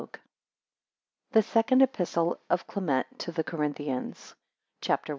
]THE 1.33 1.43
SECOND 1.43 1.83
EPISTLE 1.83 2.39
OF 2.49 2.65
CLEMENT 2.65 3.19
TO 3.19 3.31
THE 3.31 3.43
CORINTHIANS 3.43 4.33
CHAPTER 4.81 5.09
I. 5.09 5.09